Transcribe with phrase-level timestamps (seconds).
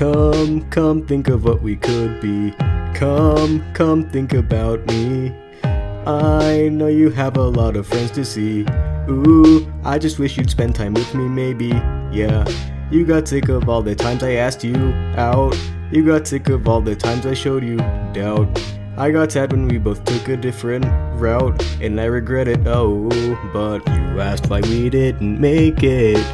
[0.00, 2.52] Come, come think of what we could be.
[2.94, 5.30] Come, come think about me.
[5.62, 8.64] I know you have a lot of friends to see.
[9.10, 11.68] Ooh, I just wish you'd spend time with me, maybe.
[12.16, 12.46] Yeah,
[12.90, 14.74] you got sick of all the times I asked you
[15.18, 15.54] out.
[15.92, 17.76] You got sick of all the times I showed you
[18.14, 18.58] doubt.
[18.96, 20.86] I got sad when we both took a different
[21.20, 23.10] route, and I regret it, oh,
[23.52, 26.24] but you asked why we didn't make it.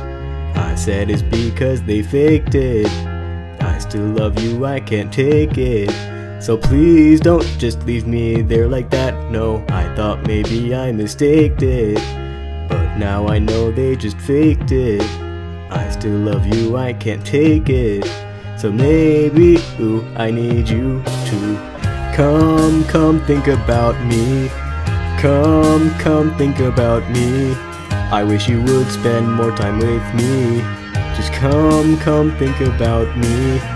[0.57, 3.16] I said it's because they faked it.
[3.97, 5.91] I love you, I can't take it.
[6.43, 9.31] So please don't just leave me there like that.
[9.31, 11.97] No, I thought maybe I mistaked it.
[12.69, 15.01] But now I know they just faked it.
[15.71, 18.05] I still love you, I can't take it.
[18.59, 21.57] So maybe, ooh, I need you to
[22.15, 24.49] come, come think about me.
[25.21, 27.55] Come, come think about me.
[28.13, 30.61] I wish you would spend more time with me.
[31.17, 33.76] Just come, come think about me.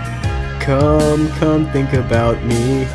[0.61, 2.85] Come, come think about me.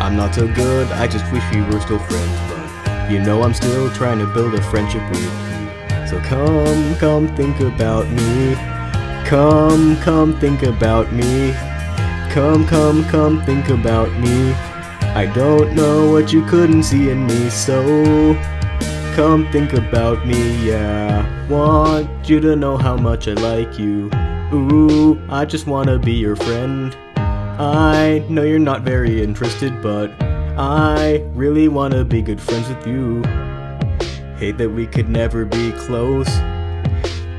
[0.00, 3.54] I'm not so good, I just wish we were still friends, but you know I'm
[3.54, 6.06] still trying to build a friendship with you.
[6.06, 8.54] So come, come think about me.
[9.26, 11.52] Come, come think about me.
[12.32, 14.52] Come, come, come think about me.
[15.14, 18.34] I don't know what you couldn't see in me, so
[19.14, 21.48] come think about me, yeah.
[21.48, 24.10] Want you to know how much I like you.
[24.52, 26.94] Ooh, I just wanna be your friend.
[27.58, 30.10] I know you're not very interested, but
[30.58, 33.22] I really wanna be good friends with you.
[34.36, 36.28] Hate that we could never be close.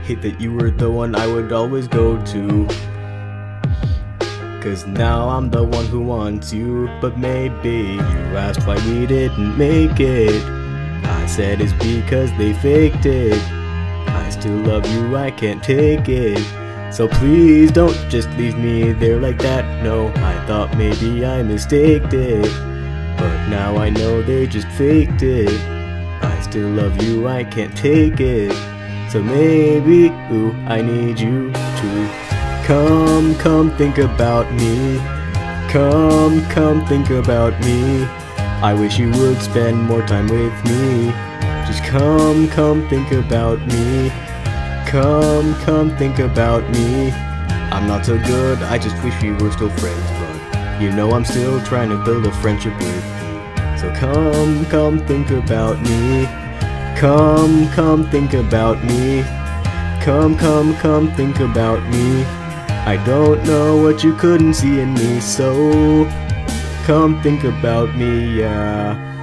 [0.05, 2.67] Hate that you were the one I would always go to.
[4.59, 9.55] Cause now I'm the one who wants you, but maybe you asked why we didn't
[9.55, 10.43] make it.
[11.05, 13.39] I said it's because they faked it.
[14.07, 16.66] I still love you, I can't take it.
[16.91, 19.83] So please don't just leave me there like that.
[19.83, 22.51] No, I thought maybe I mistaked it.
[23.17, 25.49] But now I know they just faked it.
[26.21, 28.53] I still love you, I can't take it.
[29.11, 32.09] So maybe, ooh, I need you to
[32.65, 34.97] come, come think about me.
[35.69, 38.05] Come, come think about me.
[38.61, 41.11] I wish you would spend more time with me.
[41.67, 44.11] Just come, come think about me.
[44.87, 47.11] Come, come think about me.
[47.11, 51.25] I'm not so good, I just wish we were still friends, but you know I'm
[51.25, 53.77] still trying to build a friendship with you.
[53.77, 56.25] So come, come think about me.
[56.97, 59.23] Come, come think about me.
[60.01, 62.23] Come, come, come think about me.
[62.85, 66.05] I don't know what you couldn't see in me, so
[66.85, 69.16] come think about me, yeah.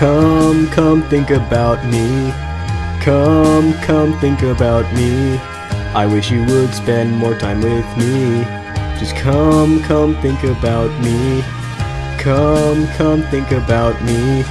[0.00, 2.32] Come, come think about me.
[3.02, 5.36] Come, come think about me.
[5.92, 8.42] I wish you would spend more time with me.
[8.98, 11.42] Just come, come think about me.
[12.18, 14.42] Come, come think about me.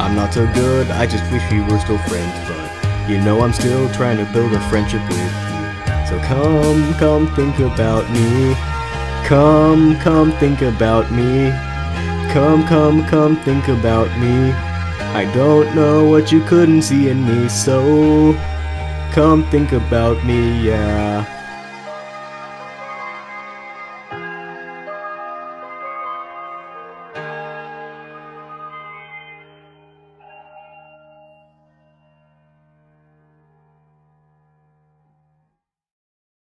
[0.00, 3.52] I'm not so good, I just wish we were still friends, but you know I'm
[3.52, 6.06] still trying to build a friendship with you.
[6.08, 8.54] So come, come think about me.
[9.26, 11.50] Come, come think about me.
[12.32, 14.54] Come, come, come think about me.
[14.98, 18.34] I don't know what you couldn't see in me, so
[19.12, 21.35] come think about me, yeah.